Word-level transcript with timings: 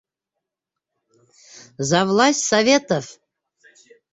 За 1.77 2.03
власть 2.05 2.43
Советов 2.43 3.19